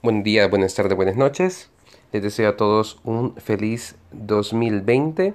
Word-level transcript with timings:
Buen 0.00 0.22
día, 0.22 0.46
buenas 0.46 0.76
tardes, 0.76 0.94
buenas 0.94 1.16
noches. 1.16 1.70
Les 2.12 2.22
deseo 2.22 2.50
a 2.50 2.56
todos 2.56 3.00
un 3.02 3.34
feliz 3.34 3.96
2020. 4.12 5.34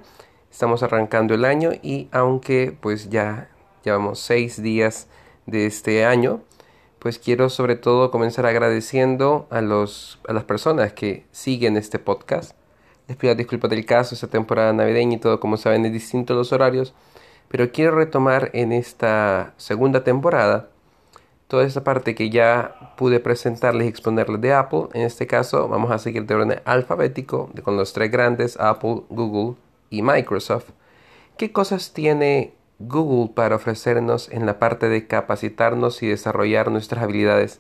Estamos 0.50 0.84
arrancando 0.84 1.34
el 1.34 1.44
año 1.44 1.72
y 1.82 2.08
aunque 2.14 2.74
pues 2.80 3.10
ya 3.10 3.50
llevamos 3.84 4.20
seis 4.20 4.64
días 4.64 5.10
de 5.48 5.66
este 5.66 6.06
año, 6.06 6.44
pues 7.00 7.20
quiero 7.20 7.50
sobre 7.50 7.76
todo 7.76 8.10
comenzar 8.10 8.46
agradeciendo 8.46 9.48
a, 9.50 9.60
los, 9.60 10.22
a 10.30 10.32
las 10.32 10.46
personas 10.46 10.94
que 10.94 11.26
siguen 11.34 11.76
este 11.76 12.00
podcast. 12.00 12.56
Les 13.10 13.18
pido 13.18 13.36
disculpas 13.36 13.70
del 13.70 13.86
caso, 13.86 14.16
esta 14.16 14.28
temporada 14.28 14.72
navideña 14.72 15.18
y 15.18 15.20
todo, 15.20 15.42
como 15.42 15.58
saben, 15.58 15.86
es 15.86 15.92
distinto 15.92 16.36
los 16.36 16.54
horarios, 16.54 16.94
pero 17.50 17.70
quiero 17.74 17.98
retomar 17.98 18.50
en 18.54 18.72
esta 18.72 19.56
segunda 19.58 20.06
temporada 20.06 20.70
toda 21.54 21.66
esa 21.66 21.84
parte 21.84 22.16
que 22.16 22.32
ya 22.32 22.96
pude 22.98 23.20
presentarles 23.20 23.86
y 23.86 23.88
exponerles 23.88 24.42
de 24.42 24.54
Apple. 24.56 24.86
En 24.96 25.04
este 25.04 25.28
caso 25.28 25.68
vamos 25.68 25.92
a 25.92 26.00
seguir 26.00 26.26
de 26.26 26.34
orden 26.34 26.60
alfabético 26.66 27.52
con 27.62 27.78
los 27.78 27.94
tres 27.94 28.10
grandes, 28.10 28.60
Apple, 28.60 29.04
Google 29.10 29.56
y 29.92 30.02
Microsoft. 30.02 30.72
¿Qué 31.38 31.52
cosas 31.52 31.94
tiene 31.94 32.56
Google 32.80 33.36
para 33.36 33.58
ofrecernos 33.58 34.32
en 34.32 34.48
la 34.48 34.58
parte 34.58 34.90
de 34.90 35.06
capacitarnos 35.06 36.02
y 36.02 36.08
desarrollar 36.08 36.72
nuestras 36.72 37.04
habilidades 37.04 37.60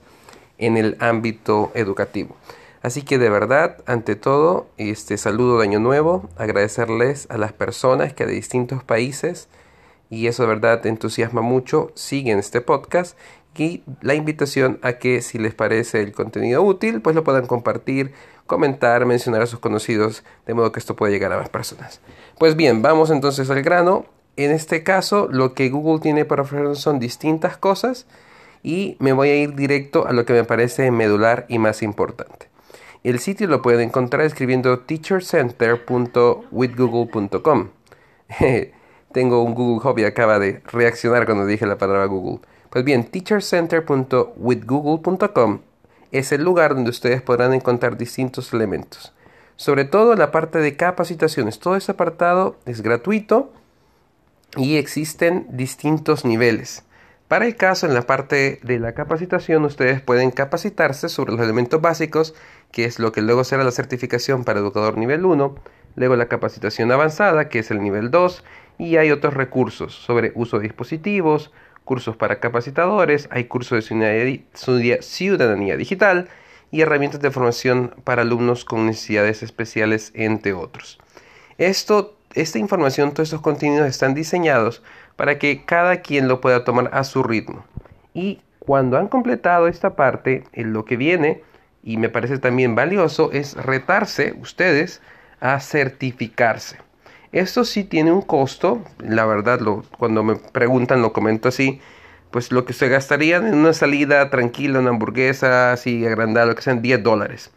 en 0.58 0.75
el 0.75 0.98
ámbito 1.00 1.70
educativo? 1.75 2.36
Así 2.81 3.03
que 3.03 3.20
de 3.20 3.30
verdad, 3.30 3.78
ante 3.86 4.16
todo, 4.16 4.66
este 4.78 5.17
saludo 5.17 5.59
de 5.59 5.66
Año 5.66 5.80
Nuevo, 5.80 6.31
agradecerles 6.36 7.28
a 7.30 7.38
las 7.38 7.53
personas 7.53 8.12
que 8.12 8.25
de 8.25 8.34
distintos 8.34 8.84
países, 8.84 9.50
y 10.13 10.27
eso 10.27 10.44
de 10.44 10.49
verdad 10.49 10.85
entusiasma 10.85 11.41
mucho, 11.41 11.91
siguen 11.95 12.38
este 12.38 12.62
podcast 12.62 13.17
y 13.58 13.84
la 14.02 14.16
invitación 14.16 14.80
a 14.81 14.94
que 14.94 15.22
si 15.22 15.38
les 15.38 15.53
parece 15.53 16.02
el 16.02 16.12
contenido 16.12 16.63
útil, 16.63 17.02
pues 17.02 17.16
lo 17.16 17.23
puedan 17.23 17.48
compartir, 17.48 18.12
comentar, 18.48 19.05
mencionar 19.05 19.41
a 19.41 19.48
sus 19.48 19.59
conocidos, 19.59 20.23
de 20.45 20.53
modo 20.53 20.72
que 20.72 20.80
esto 20.80 20.95
pueda 20.95 21.11
llegar 21.11 21.34
a 21.34 21.38
más 21.38 21.50
personas. 21.50 22.00
Pues 22.39 22.56
bien, 22.56 22.81
vamos 22.81 23.11
entonces 23.11 23.50
al 23.50 23.61
grano. 23.61 24.06
En 24.36 24.52
este 24.52 24.84
caso, 24.84 25.28
lo 25.31 25.53
que 25.53 25.69
Google 25.69 26.02
tiene 26.02 26.25
para 26.25 26.41
ofrecer 26.44 26.75
son 26.75 27.00
distintas 27.00 27.58
cosas 27.58 28.08
y 28.64 28.97
me 29.00 29.14
voy 29.14 29.30
a 29.30 29.36
ir 29.36 29.56
directo 29.56 30.08
a 30.08 30.14
lo 30.14 30.25
que 30.25 30.34
me 30.34 30.44
parece 30.44 30.89
medular 30.89 31.45
y 31.50 31.59
más 31.59 31.84
importante. 31.84 32.50
El 33.03 33.19
sitio 33.19 33.47
lo 33.47 33.61
pueden 33.61 33.89
encontrar 33.89 34.25
escribiendo 34.25 34.80
teachercenter.withgoogle.com. 34.80 37.69
Tengo 39.14 39.44
un 39.44 39.53
Google 39.53 39.81
Hobby, 39.81 40.06
acaba 40.06 40.39
de 40.39 40.61
reaccionar 40.66 41.25
cuando 41.25 41.45
dije 41.45 41.66
la 41.66 41.78
palabra 41.78 42.06
Google. 42.06 42.39
Pues 42.69 42.83
bien, 42.83 43.06
teachercenter.withgoogle.com 43.06 45.59
es 46.11 46.31
el 46.31 46.44
lugar 46.44 46.75
donde 46.75 46.89
ustedes 46.89 47.22
podrán 47.22 47.53
encontrar 47.53 47.97
distintos 47.97 48.53
elementos. 48.53 49.14
Sobre 49.56 49.86
todo 49.86 50.16
la 50.16 50.31
parte 50.31 50.59
de 50.59 50.75
capacitaciones. 50.75 51.59
Todo 51.59 51.75
ese 51.75 51.91
apartado 51.91 52.58
es 52.66 52.81
gratuito 52.81 53.52
y 54.56 54.78
existen 54.78 55.45
distintos 55.50 56.25
niveles. 56.25 56.84
Para 57.28 57.45
el 57.45 57.56
caso, 57.56 57.88
en 57.88 57.94
la 57.94 58.03
parte 58.03 58.59
de 58.64 58.80
la 58.80 58.94
capacitación, 58.94 59.66
ustedes 59.66 60.02
pueden 60.02 60.31
capacitarse 60.31 61.09
sobre 61.09 61.31
los 61.31 61.41
elementos 61.41 61.81
básicos, 61.81 62.36
que 62.72 62.86
es 62.86 63.00
lo 63.00 63.11
que 63.11 63.22
luego 63.22 63.44
será 63.44 63.64
la 63.64 63.72
certificación 63.72 64.44
para 64.44 64.59
educador 64.59 64.97
nivel 64.97 65.25
1, 65.25 65.56
luego 65.95 66.16
la 66.16 66.28
capacitación 66.28 66.91
avanzada, 66.91 67.50
que 67.50 67.59
es 67.59 67.72
el 67.72 67.81
nivel 67.81 68.11
2, 68.11 68.44
y 68.77 68.97
hay 68.97 69.11
otros 69.11 69.33
recursos 69.33 69.93
sobre 69.93 70.31
uso 70.35 70.57
de 70.57 70.63
dispositivos, 70.63 71.52
cursos 71.83 72.16
para 72.16 72.39
capacitadores, 72.39 73.27
hay 73.31 73.45
cursos 73.45 73.89
de 73.89 74.99
ciudadanía 75.02 75.77
digital 75.77 76.29
y 76.71 76.81
herramientas 76.81 77.21
de 77.21 77.31
formación 77.31 77.94
para 78.03 78.23
alumnos 78.23 78.66
con 78.66 78.85
necesidades 78.85 79.44
especiales, 79.44 80.11
entre 80.16 80.53
otros. 80.53 80.99
Esto, 81.57 82.17
esta 82.33 82.57
información, 82.57 83.11
todos 83.11 83.29
estos 83.29 83.41
contenidos 83.41 83.88
están 83.88 84.16
diseñados 84.16 84.81
para 85.16 85.38
que 85.38 85.66
cada 85.66 86.01
quien 86.01 86.28
lo 86.28 86.41
pueda 86.41 86.63
tomar 86.63 86.89
a 86.94 87.03
su 87.03 87.22
ritmo. 87.22 87.63
Y 88.13 88.41
cuando 88.59 88.97
han 88.97 89.07
completado 89.07 89.67
esta 89.67 89.95
parte, 89.95 90.45
en 90.53 90.73
lo 90.73 90.85
que 90.85 90.97
viene, 90.97 91.44
y 91.83 91.97
me 91.97 92.09
parece 92.09 92.39
también 92.39 92.75
valioso, 92.75 93.31
es 93.31 93.56
retarse 93.56 94.33
ustedes 94.39 95.01
a 95.41 95.59
certificarse. 95.59 96.78
Esto 97.33 97.66
sí 97.66 97.83
tiene 97.83 98.11
un 98.11 98.21
costo, 98.21 98.83
la 98.99 99.25
verdad, 99.25 99.59
cuando 99.97 100.23
me 100.23 100.35
preguntan 100.35 101.01
lo 101.01 101.13
comento 101.13 101.49
así, 101.49 101.81
pues 102.29 102.51
lo 102.51 102.63
que 102.63 102.73
se 102.73 102.89
gastarían 102.89 103.47
en 103.47 103.55
una 103.55 103.73
salida 103.73 104.29
tranquila, 104.29 104.79
una 104.79 104.91
hamburguesa 104.91 105.73
así 105.73 106.05
agrandada, 106.05 106.45
lo 106.45 106.55
que 106.55 106.61
sean 106.61 106.83
10 106.83 107.01
dólares. 107.01 107.51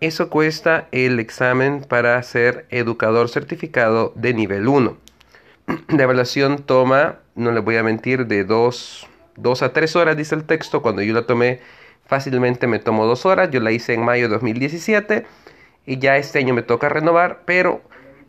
Eso 0.00 0.30
cuesta 0.30 0.86
el 0.92 1.18
examen 1.18 1.84
para 1.88 2.22
ser 2.22 2.66
educador 2.70 3.28
certificado 3.28 4.12
de 4.14 4.32
nivel 4.32 4.68
1. 4.68 4.96
La 5.88 6.02
evaluación 6.04 6.58
toma, 6.58 7.18
no 7.34 7.50
les 7.50 7.64
voy 7.64 7.76
a 7.76 7.82
mentir, 7.82 8.28
de 8.28 8.44
2 8.44 9.08
a 9.60 9.72
3 9.72 9.96
horas, 9.96 10.16
dice 10.16 10.36
el 10.36 10.44
texto. 10.44 10.82
Cuando 10.82 11.02
yo 11.02 11.12
la 11.12 11.26
tomé 11.26 11.60
fácilmente 12.06 12.66
me 12.68 12.78
tomó 12.78 13.06
2 13.06 13.26
horas. 13.26 13.50
Yo 13.50 13.58
la 13.58 13.72
hice 13.72 13.94
en 13.94 14.04
mayo 14.04 14.28
de 14.28 14.34
2017 14.34 15.26
y 15.84 15.98
ya 15.98 16.16
este 16.16 16.38
año 16.38 16.54
me 16.54 16.62
toca 16.62 16.88
renovar, 16.88 17.42
pero 17.44 17.82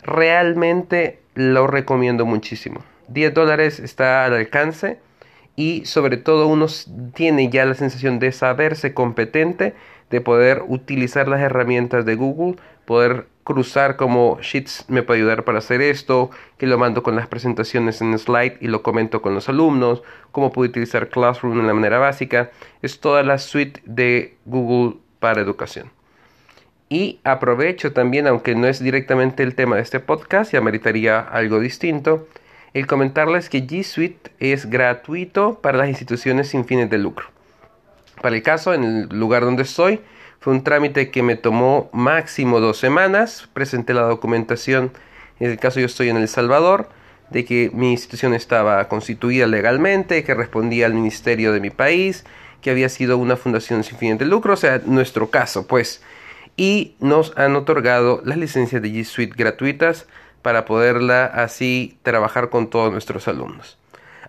realmente 0.08 1.20
lo 1.36 1.68
recomiendo 1.68 2.26
muchísimo. 2.26 2.84
10 3.10 3.34
dólares 3.34 3.80
está 3.80 4.26
al 4.26 4.34
alcance 4.34 5.00
y 5.56 5.86
sobre 5.86 6.18
todo 6.18 6.48
uno 6.48 6.66
tiene 7.14 7.50
ya 7.50 7.66
la 7.66 7.76
sensación 7.76 8.18
de 8.20 8.32
saberse 8.32 8.94
competente, 8.94 9.76
de 10.10 10.22
poder 10.22 10.64
utilizar 10.68 11.28
las 11.28 11.42
herramientas 11.42 12.06
de 12.06 12.16
Google, 12.16 12.56
poder 12.86 13.28
cruzar 13.44 13.96
como 13.96 14.40
Sheets 14.42 14.86
me 14.88 15.04
puede 15.04 15.20
ayudar 15.20 15.44
para 15.44 15.60
hacer 15.60 15.82
esto, 15.82 16.32
que 16.58 16.68
lo 16.68 16.78
mando 16.78 17.04
con 17.04 17.16
las 17.16 17.28
presentaciones 17.28 18.02
en 18.02 18.18
slide 18.18 18.58
y 18.62 18.68
lo 18.68 18.84
comento 18.84 19.22
con 19.22 19.34
los 19.34 19.50
alumnos, 19.50 20.04
cómo 20.32 20.52
puedo 20.52 20.70
utilizar 20.70 21.10
Classroom 21.10 21.58
de 21.58 21.64
la 21.64 21.74
manera 21.74 21.98
básica. 21.98 22.52
Es 22.82 23.00
toda 23.00 23.24
la 23.24 23.38
suite 23.38 23.82
de 23.86 24.38
Google 24.46 24.98
para 25.20 25.42
educación. 25.42 25.97
Y 26.90 27.20
aprovecho 27.24 27.92
también, 27.92 28.28
aunque 28.28 28.56
no 28.56 28.68
es 28.68 28.82
directamente 28.82 29.44
el 29.44 29.56
tema 29.56 29.76
de 29.76 29.82
este 29.82 30.00
podcast, 30.00 30.54
y 30.54 30.58
ameritaría 30.58 31.20
algo 31.20 31.60
distinto, 31.60 32.28
el 32.74 32.88
comentarles 32.88 33.50
que 33.50 33.66
G 33.66 33.84
Suite 33.84 34.32
es 34.40 34.70
gratuito 34.70 35.60
para 35.60 35.78
las 35.78 35.90
instituciones 35.90 36.50
sin 36.50 36.66
fines 36.66 36.90
de 36.90 36.98
lucro. 36.98 37.28
Para 38.22 38.36
el 38.36 38.44
caso, 38.44 38.74
en 38.74 38.84
el 38.84 39.10
lugar 39.10 39.44
donde 39.44 39.64
estoy, 39.64 40.00
fue 40.40 40.54
un 40.54 40.64
trámite 40.64 41.12
que 41.12 41.24
me 41.24 41.36
tomó 41.36 41.90
máximo 41.92 42.60
dos 42.60 42.78
semanas. 42.78 43.50
Presenté 43.54 43.94
la 43.94 44.04
documentación, 44.04 44.92
en 45.40 45.52
el 45.52 45.60
caso 45.60 45.80
yo 45.80 45.88
estoy 45.88 46.10
en 46.10 46.18
El 46.18 46.28
Salvador, 46.28 46.90
de 47.30 47.44
que 47.44 47.70
mi 47.74 47.92
institución 47.92 48.34
estaba 48.34 48.88
constituida 48.88 49.48
legalmente, 49.48 50.24
que 50.24 50.34
respondía 50.34 50.86
al 50.86 50.94
ministerio 50.94 51.52
de 51.52 51.60
mi 51.60 51.70
país, 51.70 52.24
que 52.62 52.72
había 52.72 52.88
sido 52.90 53.18
una 53.18 53.36
fundación 53.36 53.84
sin 53.84 53.98
fines 53.98 54.20
de 54.20 54.26
lucro, 54.26 54.54
o 54.54 54.58
sea, 54.58 54.82
nuestro 54.86 55.30
caso, 55.30 55.68
pues 55.68 56.02
y 56.58 56.96
nos 57.00 57.38
han 57.38 57.56
otorgado 57.56 58.22
las 58.26 58.38
licencias 58.38 58.82
de 58.82 58.90
G 58.90 59.06
Suite 59.06 59.36
gratuitas 59.38 60.08
para 60.42 60.66
poderla 60.66 61.26
así 61.26 62.00
trabajar 62.02 62.50
con 62.50 62.70
todos 62.70 62.92
nuestros 62.92 63.28
alumnos. 63.28 63.78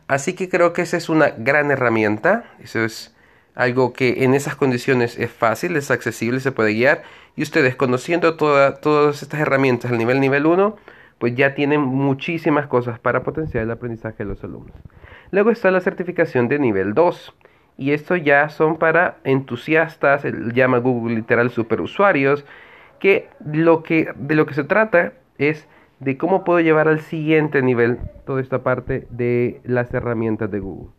Así 0.07 0.35
que 0.35 0.49
creo 0.49 0.73
que 0.73 0.83
esa 0.83 0.97
es 0.97 1.09
una 1.09 1.31
gran 1.31 1.71
herramienta, 1.71 2.45
eso 2.63 2.85
es 2.85 3.15
algo 3.55 3.93
que 3.93 4.25
en 4.25 4.35
esas 4.35 4.55
condiciones 4.57 5.19
es 5.19 5.31
fácil, 5.31 5.77
es 5.77 5.91
accesible, 5.91 6.41
se 6.41 6.53
puede 6.53 6.75
guiar 6.75 7.03
y 7.35 7.43
ustedes 7.43 7.77
conociendo 7.77 8.37
todas 8.37 9.23
estas 9.23 9.41
herramientas 9.41 9.91
al 9.91 9.99
nivel 9.99 10.21
nivel 10.21 10.47
1, 10.47 10.77
pues 11.19 11.35
ya 11.35 11.55
tienen 11.55 11.81
muchísimas 11.81 12.67
cosas 12.69 12.99
para 12.99 13.23
potenciar 13.23 13.65
el 13.65 13.71
aprendizaje 13.71 14.19
de 14.19 14.27
los 14.27 14.45
alumnos. 14.45 14.77
Luego 15.31 15.51
está 15.51 15.71
la 15.71 15.81
certificación 15.81 16.49
de 16.49 16.59
nivel 16.59 16.95
2 16.95 17.35
y 17.79 17.93
esto 17.93 18.17
ya 18.17 18.49
son 18.51 18.77
para 18.77 19.19
entusiastas, 19.23 20.25
llama 20.53 20.79
Google 20.79 21.15
literal 21.15 21.51
superusuarios, 21.51 22.45
que, 22.99 23.29
lo 23.47 23.85
que 23.85 24.13
de 24.17 24.35
lo 24.35 24.45
que 24.47 24.55
se 24.55 24.65
trata 24.65 25.13
es 25.39 25.67
de 26.01 26.19
cómo 26.19 26.43
puedo 26.43 26.61
llevar 26.61 26.89
al 26.89 27.01
siguiente 27.01 27.63
nivel 27.63 27.99
toda 28.27 28.41
esta 28.41 28.65
parte 28.65 29.07
de 29.11 29.61
las 29.65 29.95
herramientas 29.95 30.51
de 30.51 30.59
Google. 30.59 30.91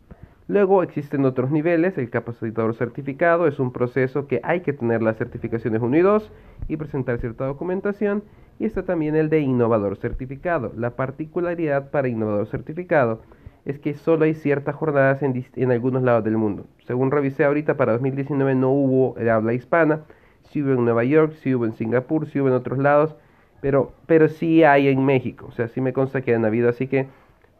Luego 0.48 0.82
existen 0.82 1.24
otros 1.26 1.50
niveles, 1.50 1.96
el 1.98 2.10
capacitador 2.10 2.74
certificado 2.74 3.46
es 3.46 3.60
un 3.60 3.72
proceso 3.72 4.26
que 4.26 4.40
hay 4.42 4.62
que 4.62 4.72
tener 4.72 5.02
las 5.02 5.16
certificaciones 5.16 5.80
1 5.82 5.96
y 5.98 6.00
2 6.00 6.32
y 6.66 6.76
presentar 6.76 7.18
cierta 7.18 7.44
documentación. 7.44 8.24
Y 8.58 8.64
está 8.64 8.82
también 8.82 9.14
el 9.16 9.30
de 9.30 9.40
innovador 9.40 9.96
certificado. 9.96 10.72
La 10.76 10.90
particularidad 10.90 11.90
para 11.90 12.08
innovador 12.08 12.46
certificado 12.48 13.22
es 13.64 13.78
que 13.78 13.94
solo 13.94 14.24
hay 14.24 14.34
ciertas 14.34 14.74
jornadas 14.74 15.22
en, 15.22 15.44
en, 15.56 15.70
algunos 15.70 16.02
lados 16.02 16.24
del 16.24 16.36
mundo. 16.36 16.66
Según 16.86 17.10
revisé 17.10 17.44
ahorita, 17.44 17.76
para 17.76 17.92
2019 17.92 18.54
no 18.54 18.70
hubo 18.70 19.14
de 19.18 19.30
habla 19.30 19.52
hispana, 19.52 20.00
sí 20.44 20.62
hubo 20.62 20.72
en 20.72 20.84
Nueva 20.84 21.04
York, 21.04 21.34
sí 21.42 21.54
hubo 21.54 21.66
en 21.66 21.72
Singapur, 21.74 22.26
sí 22.26 22.40
hubo 22.40 22.48
en 22.48 22.54
otros 22.54 22.78
lados, 22.78 23.16
pero, 23.60 23.92
pero 24.06 24.28
sí 24.28 24.64
hay 24.64 24.88
en 24.88 25.04
México, 25.04 25.46
o 25.48 25.52
sea, 25.52 25.68
sí 25.68 25.80
me 25.80 25.92
consta 25.92 26.22
que 26.22 26.34
han 26.34 26.44
habido, 26.44 26.68
así 26.68 26.86
que, 26.86 27.06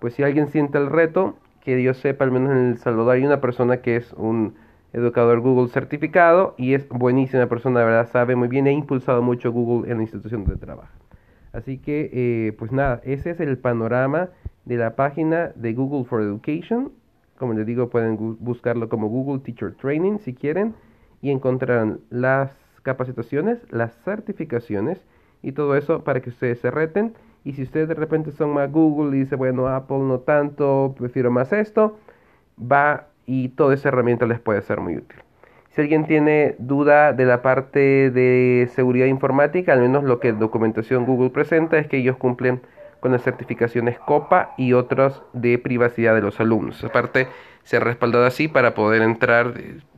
pues 0.01 0.15
si 0.15 0.23
alguien 0.23 0.49
siente 0.49 0.79
el 0.79 0.87
reto, 0.87 1.37
que 1.63 1.77
Dios 1.77 1.99
sepa, 1.99 2.25
al 2.25 2.31
menos 2.31 2.53
en 2.53 2.69
El 2.69 2.79
Salvador 2.79 3.17
hay 3.17 3.25
una 3.25 3.41
persona 3.41 3.79
que 3.79 3.97
es 3.97 4.13
un 4.15 4.55
educador 4.93 5.41
Google 5.41 5.69
certificado 5.69 6.55
y 6.57 6.75
es 6.75 6.89
buenísima 6.89 7.47
persona, 7.47 7.81
la 7.81 7.87
verdad, 7.87 8.09
sabe 8.11 8.35
muy 8.35 8.49
bien, 8.49 8.67
ha 8.67 8.73
impulsado 8.73 9.23
mucho 9.23 9.53
Google 9.53 9.91
en 9.91 9.99
la 9.99 10.03
institución 10.03 10.45
de 10.45 10.57
trabajo. 10.57 10.93
Así 11.53 11.79
que, 11.79 12.11
eh, 12.13 12.53
pues 12.59 12.73
nada, 12.73 13.01
ese 13.05 13.31
es 13.31 13.41
el 13.41 13.59
panorama 13.59 14.31
de 14.71 14.77
la 14.77 14.95
página 14.95 15.51
de 15.57 15.73
Google 15.73 16.05
for 16.05 16.23
Education. 16.23 16.93
Como 17.37 17.55
les 17.55 17.67
digo, 17.67 17.91
pueden 17.91 18.37
buscarlo 18.39 18.89
como 18.89 19.09
Google 19.09 19.41
Teacher 19.41 19.75
Training 19.75 20.19
si 20.19 20.33
quieren 20.33 20.75
y 21.21 21.33
encontrarán 21.33 21.99
las 22.09 22.53
capacitaciones, 22.85 23.59
las 23.71 23.93
certificaciones 24.05 25.05
y 25.43 25.53
todo 25.53 25.75
eso 25.75 26.05
para 26.05 26.21
que 26.21 26.31
ustedes 26.31 26.61
se 26.61 26.71
reten. 26.71 27.15
Y 27.43 27.55
si 27.55 27.65
ustedes 27.65 27.89
de 27.89 27.95
repente 27.95 28.31
son 28.31 28.51
más 28.51 28.71
Google 28.71 29.17
y 29.17 29.21
dicen, 29.23 29.39
bueno, 29.39 29.67
Apple 29.67 29.99
no 29.99 30.21
tanto, 30.21 30.95
prefiero 30.97 31.33
más 31.33 31.53
esto, 31.53 31.99
va 32.57 33.09
y 33.27 33.49
toda 33.49 33.75
esa 33.75 33.89
herramienta 33.89 34.25
les 34.25 34.39
puede 34.39 34.63
ser 34.63 34.79
muy 34.81 34.99
útil. 34.99 35.19
Si 35.71 35.81
alguien 35.81 36.07
tiene 36.07 36.55
duda 36.61 37.13
de 37.13 37.25
la 37.25 37.43
parte 37.43 38.13
de 38.13 38.69
seguridad 38.73 39.07
informática, 39.07 39.73
al 39.73 39.81
menos 39.81 40.05
lo 40.05 40.21
que 40.21 40.33
documentación 40.33 41.07
Google 41.07 41.31
presenta 41.31 41.77
es 41.79 41.89
que 41.89 41.97
ellos 41.97 42.17
cumplen 42.17 42.61
con 43.01 43.13
las 43.13 43.23
certificaciones 43.23 43.99
COPA 43.99 44.55
y 44.57 44.73
otras 44.75 45.21
de 45.33 45.59
privacidad 45.59 46.15
de 46.15 46.21
los 46.21 46.39
alumnos. 46.41 46.85
Aparte, 46.85 47.29
se 47.65 47.77
ha 47.77 47.81
respaldado 47.81 48.25
así 48.25 48.49
para 48.49 48.75
poder 48.75 49.03
entrar 49.03 49.55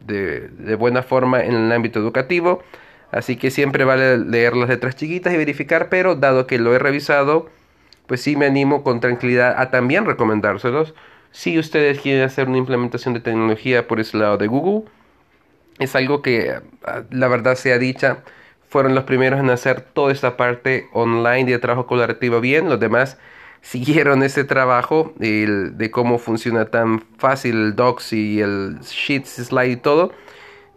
de, 0.06 0.76
buena 0.76 1.02
forma 1.02 1.44
en 1.44 1.54
el 1.54 1.72
ámbito 1.72 1.98
educativo. 1.98 2.62
Así 3.10 3.36
que 3.36 3.50
siempre 3.50 3.84
vale 3.84 4.18
leer 4.18 4.56
las 4.56 4.68
letras 4.68 4.96
chiquitas 4.96 5.34
y 5.34 5.36
verificar, 5.36 5.88
pero 5.88 6.14
dado 6.14 6.46
que 6.46 6.58
lo 6.58 6.74
he 6.74 6.78
revisado, 6.78 7.50
pues 8.06 8.22
sí 8.22 8.36
me 8.36 8.46
animo 8.46 8.82
con 8.82 9.00
tranquilidad 9.00 9.60
a 9.60 9.70
también 9.70 10.06
recomendárselos. 10.06 10.94
Si 11.30 11.58
ustedes 11.58 12.00
quieren 12.00 12.24
hacer 12.24 12.48
una 12.48 12.58
implementación 12.58 13.14
de 13.14 13.20
tecnología 13.20 13.86
por 13.86 14.00
ese 14.00 14.16
lado 14.16 14.38
de 14.38 14.46
Google, 14.46 14.90
es 15.78 15.94
algo 15.96 16.22
que 16.22 16.54
ah, 16.84 17.02
la 17.10 17.28
verdad 17.28 17.54
sea 17.56 17.78
dicha, 17.78 18.18
fueron 18.72 18.94
los 18.94 19.04
primeros 19.04 19.38
en 19.38 19.50
hacer 19.50 19.82
toda 19.82 20.12
esta 20.12 20.38
parte 20.38 20.88
online 20.94 21.44
de 21.44 21.58
trabajo 21.58 21.86
colaborativo 21.86 22.40
bien, 22.40 22.70
los 22.70 22.80
demás 22.80 23.18
siguieron 23.60 24.22
ese 24.22 24.44
trabajo 24.44 25.12
de 25.16 25.90
cómo 25.92 26.18
funciona 26.18 26.64
tan 26.64 27.04
fácil 27.18 27.54
el 27.56 27.76
Docs 27.76 28.14
y 28.14 28.40
el 28.40 28.78
Sheets, 28.80 29.46
Slide 29.48 29.72
y 29.72 29.76
todo. 29.76 30.12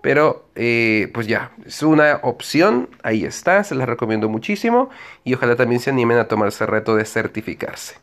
Pero 0.02 0.46
eh, 0.56 1.10
pues 1.14 1.26
ya, 1.26 1.52
es 1.66 1.82
una 1.82 2.20
opción, 2.22 2.90
ahí 3.02 3.24
está, 3.24 3.64
se 3.64 3.74
las 3.74 3.88
recomiendo 3.88 4.28
muchísimo 4.30 4.90
y 5.24 5.34
ojalá 5.34 5.56
también 5.56 5.80
se 5.80 5.90
animen 5.90 6.18
a 6.18 6.28
tomarse 6.28 6.66
el 6.66 6.70
reto 6.70 6.96
de 6.98 7.06
certificarse. 7.06 7.96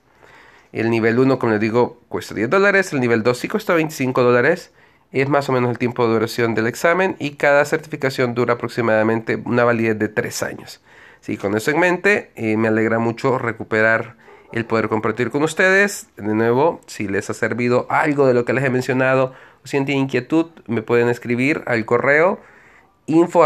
El 0.73 0.89
nivel 0.91 1.19
1, 1.19 1.39
como 1.39 1.53
les 1.53 1.61
digo, 1.61 2.01
cuesta 2.09 2.35
10 2.35 2.49
dólares, 2.49 2.93
el 2.95 3.01
nivel 3.01 3.23
2 3.23 3.39
sí 3.39 3.47
cuesta 3.47 3.75
25 3.75 4.23
dólares 4.23 4.73
es 5.21 5.29
más 5.29 5.49
o 5.49 5.53
menos 5.53 5.71
el 5.71 5.79
tiempo 5.79 6.07
de 6.07 6.15
duración 6.15 6.55
del 6.55 6.67
examen 6.67 7.17
y 7.19 7.33
cada 7.33 7.65
certificación 7.65 8.35
dura 8.35 8.55
aproximadamente 8.55 9.37
una 9.45 9.65
validez 9.65 9.99
de 9.99 10.09
tres 10.09 10.43
años. 10.43 10.81
Sí, 11.21 11.37
con 11.37 11.57
eso 11.57 11.71
en 11.71 11.79
mente, 11.79 12.33
eh, 12.35 12.57
me 12.57 12.69
alegra 12.69 12.99
mucho 12.99 13.39
recuperar 13.39 14.17
el 14.53 14.65
poder 14.65 14.89
compartir 14.89 15.31
con 15.31 15.43
ustedes. 15.43 16.09
De 16.17 16.35
nuevo, 16.35 16.81
si 16.87 17.09
les 17.09 17.31
ha 17.31 17.35
servido 17.35 17.87
algo 17.91 18.27
de 18.27 18.35
lo 18.35 18.45
que 18.45 18.53
les 18.53 18.65
he 18.65 18.71
mencionado 18.71 19.35
o 19.65 19.67
si 19.67 19.77
tienen 19.85 20.05
inquietud, 20.05 20.47
me 20.67 20.83
pueden 20.83 21.09
escribir 21.09 21.63
al 21.67 21.85
correo 21.85 22.41
info 23.07 23.41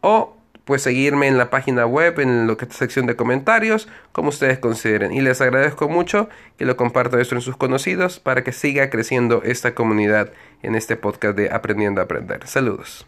o 0.00 0.35
pues 0.66 0.82
seguirme 0.82 1.28
en 1.28 1.38
la 1.38 1.48
página 1.48 1.86
web, 1.86 2.18
en 2.18 2.48
lo 2.48 2.56
que 2.56 2.66
sección 2.66 3.06
de 3.06 3.14
comentarios, 3.14 3.88
como 4.12 4.30
ustedes 4.30 4.58
consideren. 4.58 5.12
Y 5.12 5.20
les 5.20 5.40
agradezco 5.40 5.88
mucho 5.88 6.28
que 6.58 6.66
lo 6.66 6.76
compartan 6.76 7.20
esto 7.20 7.36
en 7.36 7.40
sus 7.40 7.56
conocidos 7.56 8.18
para 8.18 8.42
que 8.42 8.52
siga 8.52 8.90
creciendo 8.90 9.42
esta 9.44 9.74
comunidad 9.74 10.32
en 10.62 10.74
este 10.74 10.96
podcast 10.96 11.36
de 11.36 11.50
Aprendiendo 11.52 12.00
a 12.00 12.04
Aprender. 12.04 12.46
Saludos. 12.48 13.04